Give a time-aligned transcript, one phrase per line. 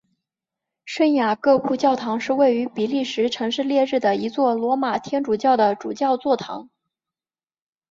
[0.83, 6.71] 圣雅各布教堂是位于比利时城市列日的一座罗马天主教的主教座堂。